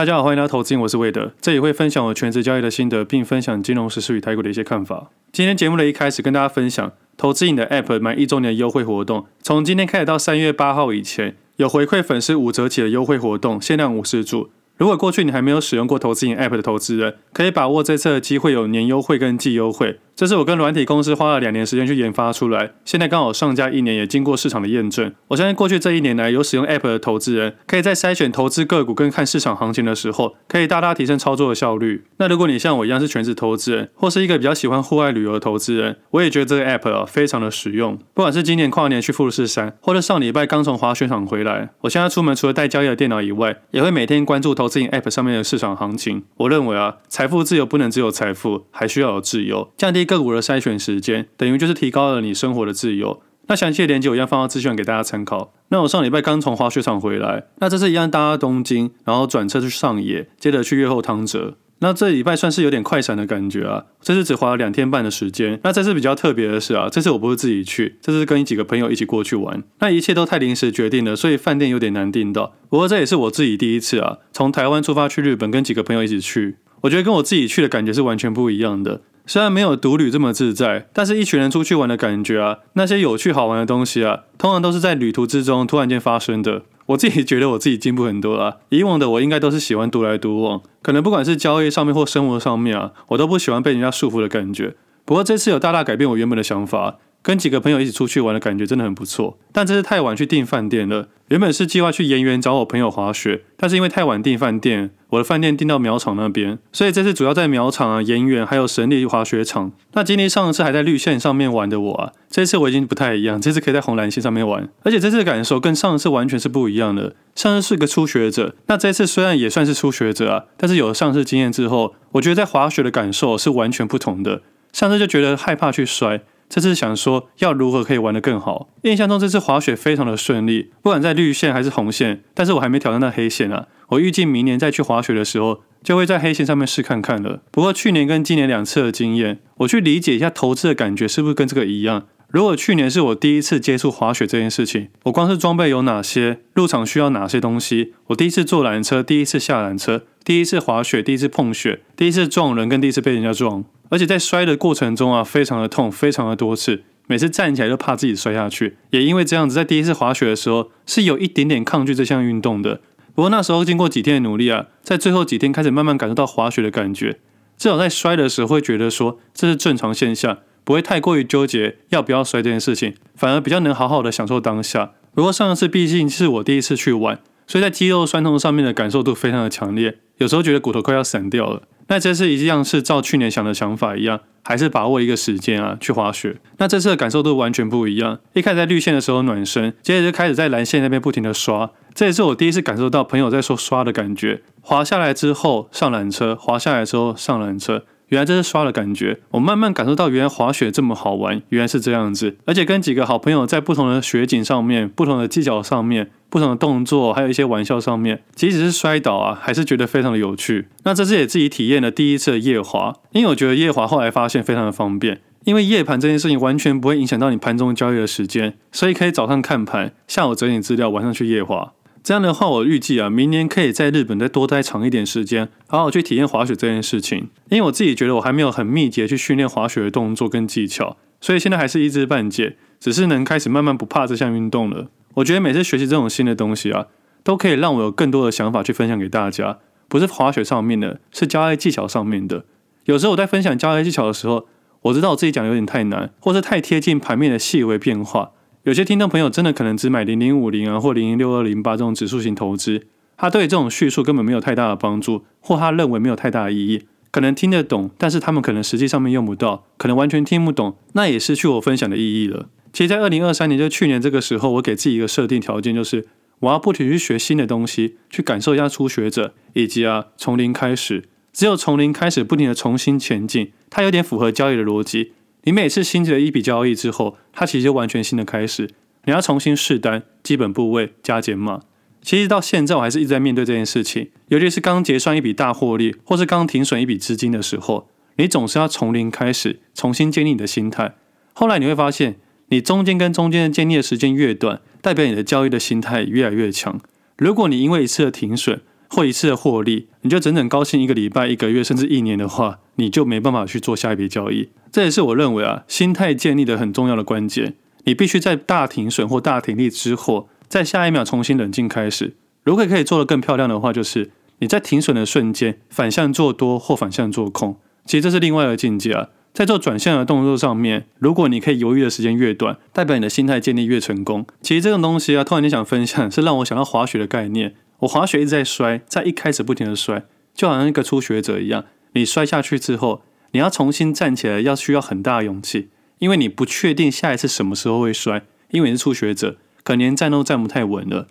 [0.00, 5.10] 大家好，欢迎来到投资瘾，我是魏德，这里会分享我全职交易的心得，并分享金融时事与台股的一些看法。
[5.30, 14.48] 今天节目的一开始，跟大家分享投资你的 App 满一周年的优惠活动，从今天开始到三月八号以前，有回馈粉丝五折起的优惠活动，限量五十组。
[14.80, 20.00] 如果过去你还没有使用过投资瘾 App 的投资人，可以把握这次的机会，有年优惠跟季优惠。
[20.16, 25.12] 这是我跟软体公司花了两年时间去研发出来，现在刚好上架一年，也经过市场的验证。
[25.28, 32.04] 我相信过去这一年来有使用 App 的投资人，可以在筛选投资个股跟看市场行情的时候，可以大大提升操作的效率。
[32.16, 37.98] 那如果你像我一样是全职投资人，或是一个比较喜欢户外旅游的投资人，我也觉得这个 App 啊非常的实用。
[38.14, 46.22] 不管是今年跨年去富士山，或者上礼拜刚从滑雪场回来，我现在出门除了带交易的电脑以外，也会每天关注投自营 App 上面的市场行情。
[46.36, 51.00] 我认为啊，财富自由不能只有财富，还需要有自由，降低个股的筛选时。
[51.00, 53.22] 间等于就是提高了你生活的自由。
[53.46, 55.52] 那详细的链接我一样放到资讯给大家参考。
[55.70, 61.56] 那我上礼拜刚从滑雪场回来，那这次一样搭东京，然后转车去上野，接着去越后汤泽。
[61.80, 63.84] 那这礼拜算是有点快闪的感觉啊。
[64.00, 65.58] 这次只花了两天半的时间。
[65.64, 69.62] 那这次比较特别的是啊，这次我不是自己去，这次跟几个朋友一起过去玩。
[69.80, 72.54] 那一切都太临时决定了，所以饭店有点难订到。
[72.68, 79.02] 不过这也是我自己第一次啊，从台湾出发去日本，跟几个朋友一起去，我觉得跟我自己去的感觉是完全不一样的。
[79.26, 86.62] 虽然没有独旅这么自在，但是一群人出去玩的感觉啊，那些有趣好玩的东西啊，通常都是在旅途之中突然间发生的。
[86.90, 88.60] 我自己觉得我自己进步很多了。
[88.70, 94.74] 以往的我应该都是喜欢独来独往，可能不管是交易上面或生活上面啊，我都不喜欢被人家束缚的感觉。
[95.04, 96.98] 不过这次有大大改变我原本的想法。
[97.22, 101.08] 跟几个朋友一起出去玩的感觉真的很不错，但这次太晚去订饭店了。
[101.28, 109.72] 原本是计划去盐源找我朋友滑雪，但是因为太晚订饭店，我的饭店订到苗场那边，所以这次主要在苗场啊、盐源还有神力滑雪场。
[109.92, 117.14] 那今天上次还在绿线上面玩的我啊，这次我已经不太一样，这次可以在红蓝线上面玩，而且这次的感受跟上次完全是不一样的。
[117.34, 124.42] 上次是个初学者，那这次虽然也算是初学者啊，但是有了上次经验之后，我觉得在滑雪的感受是完全不同的。
[124.72, 126.22] 上次就觉得害怕去摔。
[126.50, 128.68] 这次想说要如何可以玩得更好。
[128.82, 133.68] 印象中这次滑雪非常的顺利，不管在绿线还是红线，但是我还没挑战到黑线啊。
[133.90, 137.40] 我预计明年再去滑雪的时候，就会在黑线上面试看看了。
[137.52, 142.06] 不过去年跟今年两次的经验，我去理解一下投资的感觉是不是跟这个一样。
[142.28, 153.64] 如果去年是我第一次接触滑雪这件事情，我光是装备有哪些，入场需要哪些东西，我第一次坐缆车，第一次下缆车，第一次滑雪，第一次碰雪，第一次撞人跟第一次被人家撞。
[153.90, 158.78] 而且在摔的过程中啊，非常的痛，非常的多次，每次站起来就怕自己摔下去。
[158.90, 162.80] 也因为这样子，在第一次滑雪的时候，是有一点点抗拒这项运动的。
[163.14, 167.18] 不过那时候经过几天的努力啊，在最后几天开始慢慢感受到滑雪的感觉。
[167.58, 174.92] 至少在摔的时候会觉得说，这是正常现象，不会太过于纠结要不要摔这件事情，反而比较能好好的享受当下。
[175.12, 181.64] 不过上一次毕竟是我第一次去玩，所以在肌肉酸痛上面的感受度非常的强烈，有时候觉得骨头快要散掉了。
[181.90, 186.38] 那这次一样是照去年想的想法一样，还是把握一个时间啊去滑雪。
[186.58, 188.20] 那这次的感受都完全不一样。
[188.32, 191.72] 一开始在绿线的时候暖身，接着就开始在蓝线那边不停的刷。
[191.92, 194.42] 这也是我第一次感受到朋友在说刷的感觉。
[194.60, 199.18] 滑下来之后上缆车，滑下来之后上缆车，原来这是刷的感觉。
[199.32, 202.36] 我慢慢感受到原来滑雪这么好玩，原来是这样子。
[202.44, 206.10] 而且跟几个好朋友在不同的雪景上面，不同的技巧上面。
[206.30, 210.68] 不同的动作，还有一些玩笑上面，即使是摔倒啊，还是觉得非常的有趣。
[210.84, 221.72] 那这次也自己体验了第一次的夜滑，因为我觉得夜滑后来发现非常的方便，因为夜盘这件事情完全不会影响到你盘中交易的时间，所以可以早上看盘，下午整理资料，晚上去夜滑。
[222.02, 227.28] 这样的话，我预计啊，明年可以在日本再多待长一点时间，好好去体验滑雪这件事情。
[227.50, 234.88] 因为我自己觉得我还没有很密集的去训练滑雪的动作跟技巧，所以现在还是一知半解，只是能开始慢慢不怕这项运动了。
[235.14, 236.86] 我觉得每次学习这种新的东西啊，
[237.22, 239.58] 都可以让我有更多的想法去分享给大家。
[239.86, 242.44] 不是滑雪上面的，是交易技巧上面的。
[242.86, 244.46] 有时候我在分享交易技巧的时候，
[244.82, 248.30] 我知道我自己讲的有点太难，或是太贴近盘面的细微变化。
[248.64, 256.82] 有些听众朋友真的可能只买零零五零啊，或零零六二零八这种指数型投资，他对这种叙述根本没有太大的帮助，或他认为没有太大的意义。
[257.10, 262.50] 可能听得懂，但是他们可能实际上面用不到，可能完全听不懂，那也失去我分享的意义了。
[262.70, 266.06] 其实，在二零二三年，就去年这个时候，我给自己一个设定条件，就是
[266.40, 271.04] 我要不停去学新的东西，去感受一下初学者，以及啊从零开始。
[271.32, 275.12] 只有从零开始，不停的重新前进，它有点符合交易的逻辑。
[275.44, 278.68] 你每次新的一笔交易之后，它其实就完全新的开始，
[279.04, 281.60] 你要重新试单、基本部位、加减码。
[282.02, 290.94] 其实到现在，我还是一直在面对这件事情，尤其是刚结算一笔大获利，或是刚停损一笔资金的时候，你总是要从零开始，重新建立你的心态。
[291.32, 292.16] 后来你会发现。
[292.52, 296.80] 你中间跟中间的建立的时间越短，代表你的交易的心态越来越强。
[297.16, 298.60] 如果你因为一次的停损
[298.90, 304.48] 或一次的获利，你就整整高兴一个礼拜、一个月甚至一年的话，你就没办法去做下一笔交易。
[304.72, 307.54] 这也是我认为啊，心态建立的很重要的关键。
[307.84, 312.14] 你必须在大停损或大停利之后，在下一秒重新冷静开始。
[312.42, 314.10] 如果可以做得更漂亮的话，就是
[314.40, 317.56] 你在停损的瞬间反向做多或反向做空。
[317.86, 319.08] 其实这是另外一个境界啊。
[319.32, 324.26] 在做转向的动作上面，如果你可以犹豫的时间越短，代表你的心态建立越成功。
[324.42, 327.54] 其实这种东西啊，突然间想分享，是让我想到滑雪的概念。
[327.80, 330.04] 我滑雪一直在摔，在一开始不停的摔，
[330.34, 331.64] 就好像一个初学者一样。
[331.92, 335.68] 你摔下去之后，你要重新站起来，要需要很大的勇气，
[335.98, 341.08] 因为你不确定下一次什么时候会摔，因为你是初学者，可能连站都站不太稳了。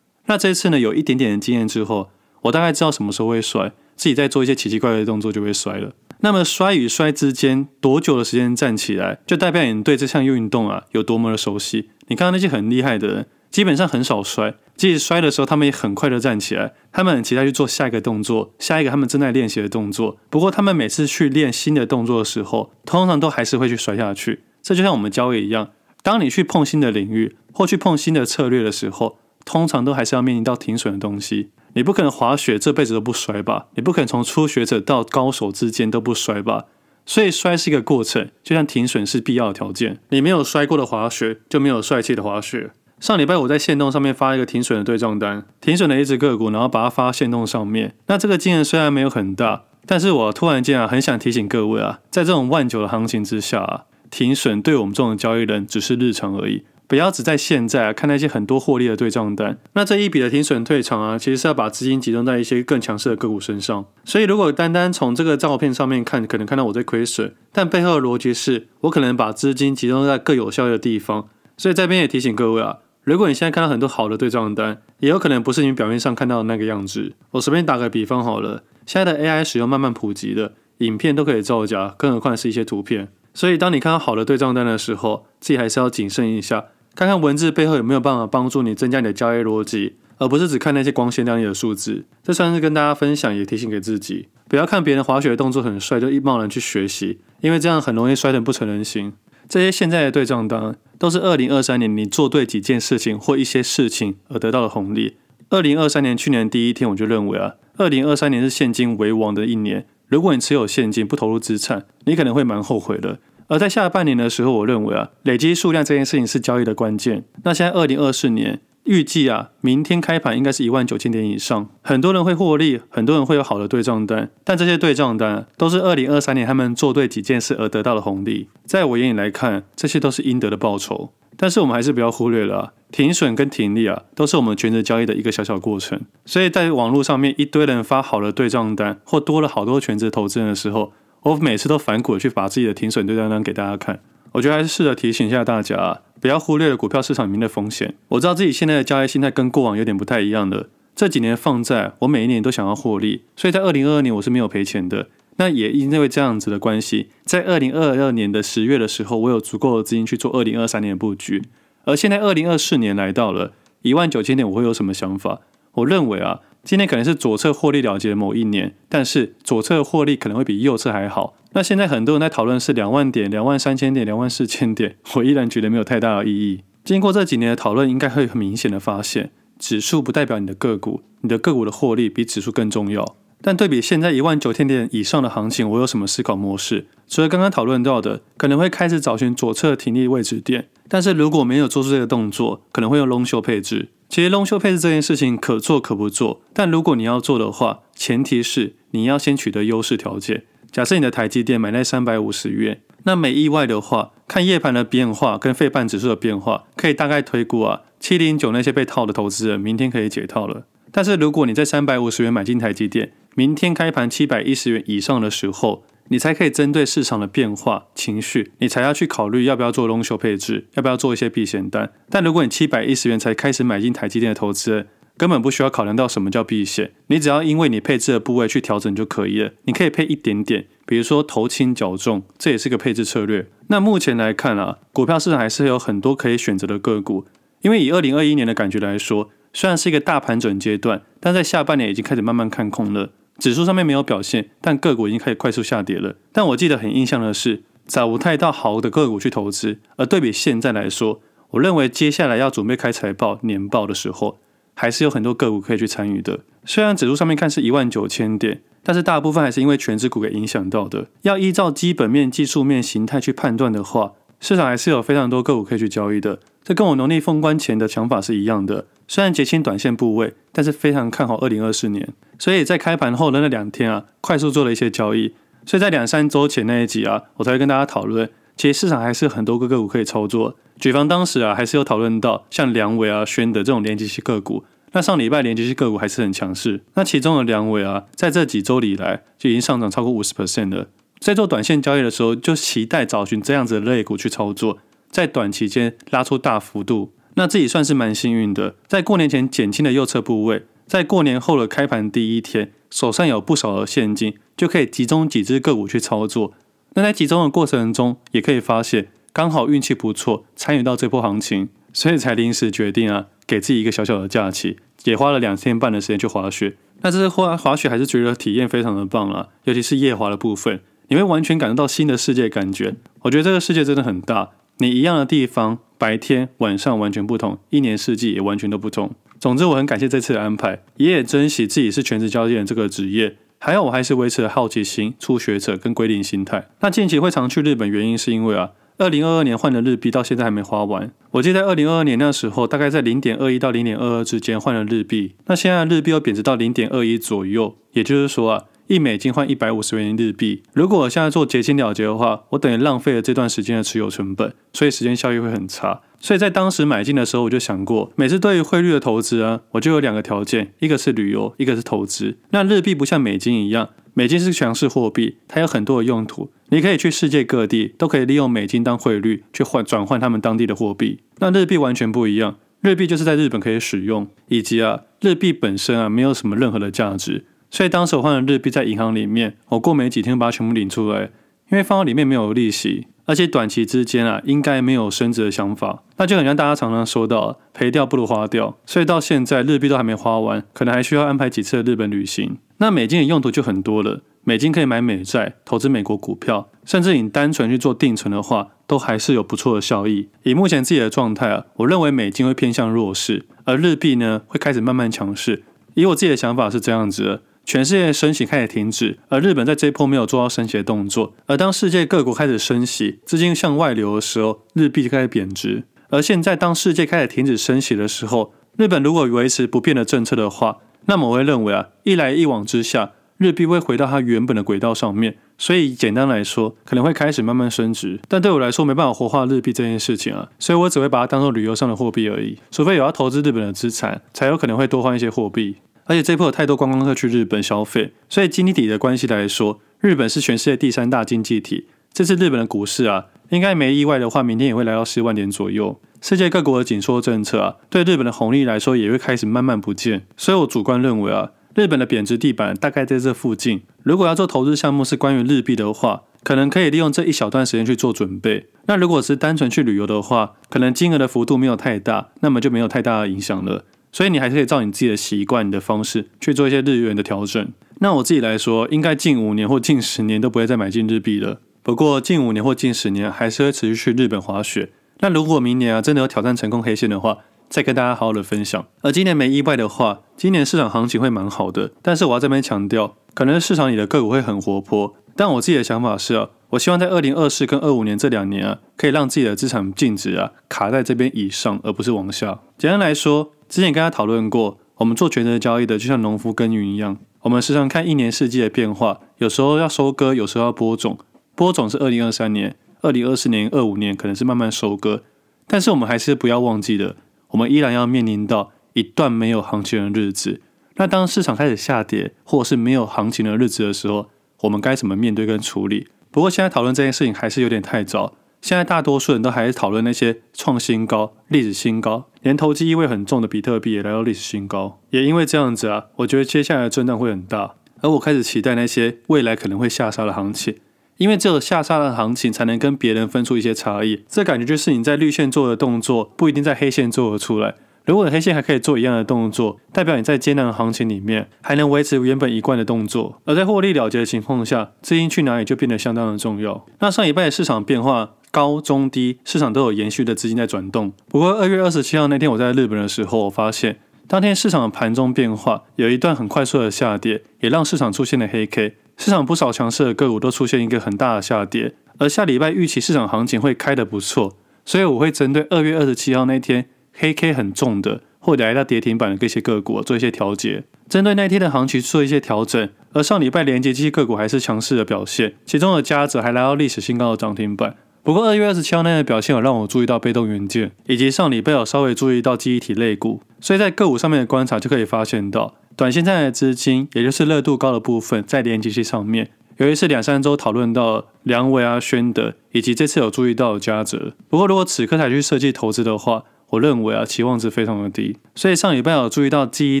[0.26, 2.10] 那这次呢，有一点点的经验之后，
[2.42, 5.92] 我大概知道什么时候会摔，自己在做一些奇奇怪怪的动作就会摔了。
[6.20, 11.90] 那么摔与摔之间多久的时间站起来，就代表你对这项运动啊有多么的熟悉。
[12.06, 20.18] 你看到那些很厉害的人，基本上很少摔，即使摔的时候，他们也很快的站起来，他们很期待去做下一个动作，下一个他们正在练习的动作。
[20.28, 24.40] 不过他们每次去练新的动作的时候，通常都还是会去摔下去。
[24.62, 25.70] 这就像我们交易一样，
[26.02, 31.50] 当你去碰新的领域或去碰新的策略的时候，通常都还是要面临到停损的东西。
[31.74, 33.66] 你不可能滑雪这辈子都不摔吧？
[33.74, 36.64] 你不可能从初学者到高手之间都不摔吧？
[37.04, 40.00] 所以摔是一个过程，就像停损是必要的条件。
[40.08, 42.70] 你没有摔过的滑雪，就没有帅气的滑雪。
[42.98, 47.94] 上礼拜我在限动上面发一个停损的对账单，停损的一只个股，然后把它发限动上面。
[48.06, 56.64] 那这个金额虽然没有很大，但是我突然间啊，很想提醒各位啊，在这种万九的行情之下啊，停损对我们这种交易人只是日常而已。
[56.88, 63.84] 不要只在现在啊看那些很多获利的对账单，那这一笔的停损退场啊，其实是要把资金集中在一些更强势的个股身上。
[64.04, 71.28] 所以如果单单从这个照片上面看，可能看到我在亏损，但背后的逻辑是我可能把资金集中在更有效的地方。
[71.58, 77.12] 所以这边也提醒各位啊，如果你现在看到很多好的对账单，也有可能不是你表面上看到的那个样子。
[77.30, 83.06] 我随便打个比方好了，现在的 AI 使用慢慢普及的，影片都可以造假，更何况是一些图片。
[83.32, 86.64] 所以当你看到好的对账单的时候，自己还是要谨慎一下。
[86.96, 92.06] 看看文字背后有没有办法帮助你增加你的交易逻辑，而不是只看那些光鲜亮丽的数字。
[92.24, 99.12] 这算是跟大家分享，也提醒给自己，不要看别人滑雪的动作很帅就一贸然去学习，因为这样很容易摔得不成人形。
[99.48, 105.16] 这些现在的对账单都是二零二三年你做对几件事情或一些事情而得到的红利。
[105.50, 109.86] 二零二三年去年第一天我就认为啊，二零二三年是现金为王的一年。
[110.08, 113.18] 如果你持有现金不投入资产，你可能会蛮后悔的。
[113.48, 117.24] 而在下半年的时候，我认为啊，累积数量这件事情是交易的关键。
[117.44, 128.48] 那现在二零二四年预计啊，明天开盘应该是一万九千点以上，很多人会获利，很多人会有好的对账单，但这些对账单都是二零二三年他们做对几件事而得到的红利。
[128.64, 131.12] 在我眼里来看，这些都是应得的报酬。
[131.38, 136.00] 但是我们还是不要忽略了啊，停损跟停利啊，都是我们全职交易的一个小小过程。
[136.24, 140.94] 所以在网络上面一堆人发好的对账单，或多了好多全职投资人的时候，
[141.24, 144.00] 我每次都反骨的去把自己的停损对账单给大家看，
[144.32, 147.94] 我觉得还是试着提醒一下大家啊，不要忽略了股票市场里面的风险。
[148.08, 155.08] 我知道自己现在的交易心态跟过往有点不太一样了，这几年放债，我每一年都想要获利，所以在二零二二年我是没有赔钱的。
[155.36, 161.42] 那也因为这样子的关系，在二零二二年的十月的时候，我有足够的资金去做二零二三年的布局。
[161.84, 163.52] 而现在二零二四年来到了
[163.82, 165.40] 一万九千点，我会有什么想法？
[165.72, 166.40] 我认为啊。
[166.66, 171.36] 今年可能是左侧获利了结的某一年，但是左侧的获利可能会比右侧还好。
[171.52, 176.64] 那现在很多人在讨论是两万点、两万三千点、两万四千点， 我依然觉得没有太大的意义。
[176.82, 183.14] 经过这几年的讨论，应该会很明显的发现，指数不代表你的个股，你的个股的获利比指数更重要。
[183.40, 186.88] 但对比现在一万九千点以上的行情，我有什么思考模式？
[187.06, 193.90] 除了刚刚讨论到的，可能会开始找寻左侧停利位置点，但是如果没有做出这个动作，可能会用 long short 配置。
[194.08, 200.44] 其实 long short 配置这件事情可做可不做，但如果你要做的话，前提是你要先取得优势条件。
[200.70, 210.66] 假设你的台积电买在三百五十元，那没意外的话，看夜盘的变化跟费半指数的变化，可以大概推估啊，七零九那些被套的投资人明天可以解套了。
[210.92, 221.92] 但是如果你在三百五十元买进台积电，明天开盘七百一十元以上的时候，你才可以针对市场的变化情绪，你才要去考虑要不要做 long 配置，要不要做一些避险单。
[222.10, 224.86] 但如果你七百一十元才开始买进台积电的投资，
[225.16, 229.52] 根本不需要考量到什么叫避险，你只要因为你配置的部位去调整就可以了。
[229.64, 233.48] 你可以配一点点，比如说头轻脚重，这也是个配置策略。
[233.68, 237.24] 那目前来看啊，股票市场还是有很多可以选择的个股，
[237.62, 243.12] 因为以二零二一年的感觉来说，虽然是一个大盘整阶段，但在下半年已经开始慢慢看空了。
[243.38, 246.16] 指数上面没有表现，但个股已经开始快速下跌了。
[246.32, 249.78] 但我记得很印象的是，找不太到好的个股去投资。
[249.96, 254.38] 而对比现在来说，我认为接下来要准备开财报、年报的时候，
[254.74, 256.40] 还是有很多个股可以去参与的。
[256.64, 261.06] 虽然指数上面看是一万九千点，但是大部分还是因为权值股给影响到的。
[261.22, 266.40] 要依照基本面、技术面、形态去判断的话，市场还是有非常多个股可以去交易的。
[266.64, 268.86] 这跟我农历封关前的想法是一样的。
[269.08, 272.08] 虽然结清短线部位，但是非常看好二零二四年。
[272.38, 275.34] 所以在开盘后的那两天啊，快速做了一些交易。
[275.64, 280.56] 所以在两三周前那一集啊，我才会跟大家讨论，其实市场还是很多个个股可以操作。
[280.78, 284.64] 举方当时啊，还是有讨论到像良伟啊、宣德这种连接器个股。
[284.92, 290.88] 那上礼拜连接器个股还是很强势，那其中的良伟啊，在这几周以来就已经上涨超过五十 percent 了。
[291.18, 294.78] 在做短线交易的时候，就期待找寻这样子的类股去操作，
[295.10, 306.54] 在短期间拉出大幅度，那自己算是蛮幸运的，在过年前减轻了右侧部位，在过年后的开盘第一天，手上有不少的现金，就可以集中几只个股去操作。
[306.94, 314.78] 那在集中的过程中，也可以发现刚好运气不错，参与到这波行情，所以才临时决定啊，给自己一个小小的假期。
[315.04, 322.96] 也花了两天半的时间去滑雪，那这次滑滑雪还是觉得体验非常的棒啊，尤其是夜滑的部分，你会完全感受到新的世界感觉。
[323.20, 329.10] 我觉得这个世界真的很大，你一样的地方，白天晚上完全不同，一年四季也完全都不同。
[329.38, 336.68] 总之，我很感谢这次的安排，也也珍惜自己是全职交易人这个职业，还有我还是维持了好奇心、初学者跟归零心态。
[336.80, 338.72] 那近期会常去日本，原因是因为啊。
[338.98, 341.12] 二零二二年换的日币到现在还没花完。
[341.32, 345.34] 我记得在二零二二年那时候，大概在零点二一到零点二二之间换了日币。
[345.44, 350.62] 那现在日币又贬值到零点二一左右，也就是说啊，一美金换一百五十元日币。
[350.72, 356.00] 如果我现在做结清了结的话，我等于浪费了这段时间的持有成本，所以时间效益会很差。
[356.20, 362.36] 所以在当时买进的时候，我就想过，每次对于汇率的投资啊，我就有两个条件，一个是旅游，一个是投资。
[362.50, 363.90] 那日币不像美金一样。
[364.14, 366.50] 美金是强势货币，它有很多的用途。
[366.70, 371.18] 你可以去世界各地，都可以利用美金当汇率去换转换他们当地的货币。
[371.40, 377.44] 那日币完全不一样，日币就是在日本可以使用，以及啊，日币本身啊没有什么任何的价值。
[377.76, 381.24] 所以当时我换了日币在银行里面，我过没几天把它全部领出来，
[381.70, 386.02] 因为放到里面没有利息，而且短期之间啊应该没有升值的想法。
[386.16, 388.78] 那就很像大家常常说到，赔掉不如花掉。
[388.86, 392.56] 所以到现在日币都还没花完，可能还需要安排几次日本旅行。
[392.78, 400.30] 那美金的用途就很多了，美金可以买美债、投资美国股票，甚至你单纯去做定存的话，都还是有不错的效益。
[400.44, 405.64] 以目前自己的状态啊，我认为美金会偏向弱势，而日币呢会开始慢慢强势。
[405.92, 411.34] 以我自己的想法是这样子的：全世界升息开始停止，而日本在这一波没有做到升息的动作。
[411.46, 415.82] 而当世界各国开始升息，资金向外流的时候，日币就开始贬值。
[416.08, 428.20] 而现在当世界开始停止升息的时候，日本如果维持不变的政策的话，那么我会认为啊，一来一往之下，日币会回到它原本的轨道上面，所以简单来说，可能会开始慢慢升值。
[428.28, 432.56] 但对我来说，没办法活化日币这件事情啊，所以我只会把它当做旅游上的货币而已。
[432.70, 435.78] 除非有要投资日本的资产，才有可能会多换一些货币。
[436.06, 441.86] 而且这波有太多观光客去日本消费，所以经济体的关系来说，日本是全世界第三大经济体。
[442.12, 446.00] 这次日本的股市啊，应该没意外的话，明天也会来到十万点左右。
[446.22, 453.82] 世界各国的紧缩政策啊，对日本的红利来说也会开始慢慢不见，所以我主观认为啊，日本的贬值地板大概在这附近。
[454.02, 458.68] 如果要做投资项目是关于日币的话，可能可以利用这一小段时间去做准备。
[458.86, 463.84] 那如果是单纯去旅游的话，可能金额的幅度没有太大，那么就没有太大的影响了。
[464.16, 467.70] 所以你还是可以照你自己的习惯、你的方式去做一些日元的调整。
[467.98, 471.60] 那我自己来说，应该近五年或近十年都不会再买进日币了。
[471.82, 474.90] 不过近五年或近十年还是会持续去日本滑雪。
[475.18, 478.86] 那如果明年啊真的有挑战成功黑线的话，再跟大家好好的分享。
[479.02, 481.90] 而今年没意外的话，今年市场行情会蛮好的。
[482.00, 485.14] 但是我要这边强调，可能市场里的个股会很活泼。
[485.36, 492.60] 但我自己的想法是啊，我希望在二零二四跟二五年这两年啊，可以让自己的资产净值啊卡在这边以上，而不是往下。
[492.78, 501.18] 简单来说，之前跟大家讨论过，我们做权值交易的就像农夫耕耘一样，我们时常看一年四季的变化，有时候要收割，有时候要播种。
[501.54, 502.76] 播种是二零二三年。
[503.02, 505.22] 二零二四年、二五年可能是慢慢收割，
[505.68, 507.14] 但是我们还是不要忘记的，
[507.50, 510.60] 我们依然要面临到一段没有行情的日子。
[510.96, 514.30] 那当市场开始下跌，或者是没有行情的日子的时候，
[514.62, 516.08] 我们该怎么面对跟处理？
[516.32, 518.34] 不过现在讨论这件事情还是有点太早。
[518.62, 525.00] 现在大多数人都还是讨论那些创新高、历史新高，连投机意味很重的比特币也来到历史新高。
[525.10, 530.76] 也因为这样子啊，我觉得接下来的震荡会很大，而我开始期待那些未来可能会下杀的行情。
[531.16, 537.74] 因为只有下杀的行情才能跟别人分出一些差异，这感觉就是你在绿线做的动作不一定在黑线做得出来。
[538.06, 543.42] 如果你黑线还可以做一样的动作，代表你在艰难的行情里面还能维持原本一贯的动作。
[543.44, 546.86] 而在获利了结的情况下，资金去哪里就变得相当的重要。
[547.00, 551.12] 那上礼拜的市场变化高中低，市场都有延续的资金在转动。
[551.28, 553.98] 不过二月二十七号那天我在日本的时候，我发现
[554.28, 558.94] 当天市场的盘中变化有一段很快速的下跌，也让市场出现了黑 K。
[559.16, 572.88] 市场不少强势的个股都出现一个很大的下跌，而下礼拜预期市场行情会开得不错，所以我会针对二月二十七号那天黑 K 很重的或者来到跌停板的这些个股做一些调节，针对那天的行情做一些调整。
[573.12, 577.96] 而上礼拜连接这些个股还是强势的表现，其中的嘉泽还来到历史新高的涨停板。
[578.22, 585.74] 不过二月二十七号那天的表现有让我注意到被动元件，以及上礼拜有稍微注意到记忆体类股，所以在个股上面的观察就可以发现到。
[585.96, 594.34] 短线在的资金，也就是热度高的部分，在连接器上面，尤其是两三周讨论到良伟啊、宣德，以及这次有注意到的嘉泽。
[594.50, 598.36] 不过，如果此刻才去设计投资的话，我认为啊，期望值非常的低。
[598.54, 600.00] 所以上礼拜有注意到记忆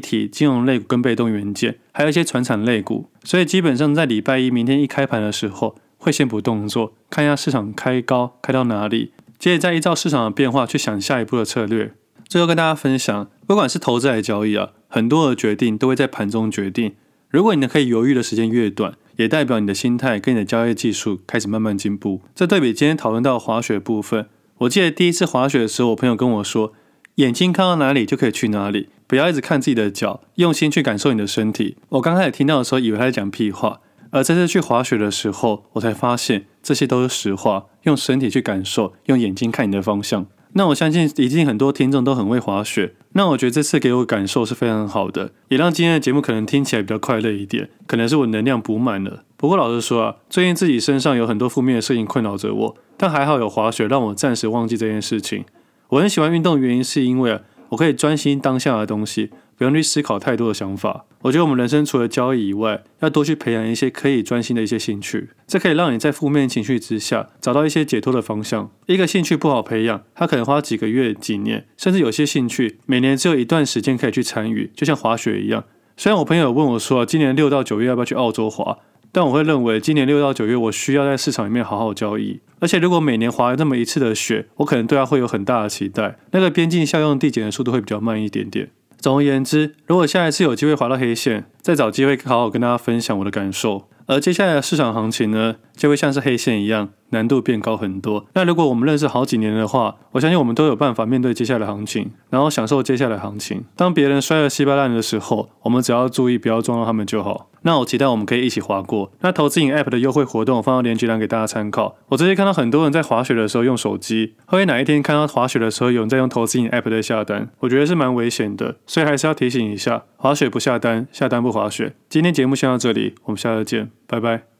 [0.00, 3.08] 体、金融类股跟被动元件，还有一些传产类股。
[3.24, 11.92] 所以基本上在礼拜一明天一开盘的时候，会先不动作，看一下市场开高开到哪里，接着再依照市场的变化去想下一步的策略。
[12.28, 16.94] 最后跟大家分享，不管是投资还是交易啊，很多的决定都会在盘中决定。
[17.30, 22.22] 如果你的可以犹豫的时间越短，也代表你的心态跟你的交易技术开始慢慢进步。
[22.34, 24.26] 这对比今天讨论到滑雪部分，
[24.60, 26.72] 我记得第一次滑雪的时候，我朋友跟我说，
[27.16, 31.76] 眼睛看到哪里就可以去哪里，不要一直看自己的脚，用心去感受你的身体。
[31.90, 37.66] 我刚开始听到的时候，以为他在讲屁话，而这次去滑雪的时候，我才发现这些都是实话。
[37.82, 40.26] 用身体去感受，用眼睛看你的方向。
[40.52, 42.94] 那我相信，已经很多听众都很会滑雪。
[43.12, 47.68] 那我觉得这次给我感受是非常好的，也让今天的节目可能听起来比较快乐一点。
[47.86, 49.24] 可能是我能量补满了。
[49.36, 55.44] 不过老实说啊，最近自己身上有很多负面的事情困扰着我，但还好有滑雪让我暂时忘记这件事情。
[55.88, 59.30] 我很喜欢运动的原因是因为，我可以专心当下的东西。
[59.56, 61.06] 不用去思考太多的想法。
[61.22, 68.70] 我觉得我们人生除了交易以外，要多去培养一些可以专心的一些兴趣，这可以让你在负面情绪之下找到一些解脱的方向。
[68.86, 75.64] 一个兴趣不好培养，它可能花几个月、几年，甚至有些兴趣每年只有一段时间可以去参与，就像滑雪一样。
[75.96, 78.78] 虽然我朋友问我说，今年六到九月要不要去澳洲滑，
[79.10, 82.40] 但我会认为今年六到九月我需要在市场里面好好交易。
[82.60, 88.70] 而且如果每年滑那么一次的雪，我可能对它会有很大的期待，那个边际效用递减的速度会比较慢一点点。
[89.06, 93.88] 总而言之，如果下一次有机会滑到黑线，再找机会好好跟大家分享我的感受。
[94.06, 98.26] 而接下来的市场行情呢，就会像是黑线一样，难度变高很多。
[98.34, 103.64] 那如果我们认识好几年的话，我相信我们都有办法面对接下来行情，然后享受接下来行情。
[103.76, 107.50] 当别人摔得稀巴烂的时候，我们只要注意不要撞到他们就好。
[107.62, 109.10] 那我期待我们可以一起滑过。
[109.20, 111.96] 那投资瘾 App 的优惠活动我放到链接栏给大家参考。
[112.10, 121.96] 我最近看到很多人在滑雪的时候用手机，会哪一天看到滑雪的时候有人在用投资瘾 App 在下单，我觉得是蛮危险的，所以还是要提醒一下：滑雪不下单，下单不滑雪。
[122.08, 124.55] 今天节目先到这里，我们下次见，拜拜。